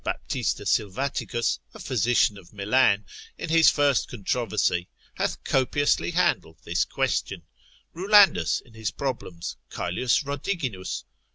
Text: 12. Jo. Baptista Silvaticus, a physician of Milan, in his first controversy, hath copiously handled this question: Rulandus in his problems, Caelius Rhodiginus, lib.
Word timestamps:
12. 0.01 0.01
Jo. 0.01 0.13
Baptista 0.17 0.65
Silvaticus, 0.65 1.59
a 1.75 1.79
physician 1.79 2.35
of 2.35 2.51
Milan, 2.51 3.05
in 3.37 3.49
his 3.49 3.69
first 3.69 4.07
controversy, 4.09 4.89
hath 5.13 5.43
copiously 5.43 6.09
handled 6.09 6.57
this 6.63 6.85
question: 6.85 7.43
Rulandus 7.93 8.61
in 8.61 8.73
his 8.73 8.89
problems, 8.89 9.57
Caelius 9.69 10.23
Rhodiginus, 10.25 11.03
lib. 11.03 11.09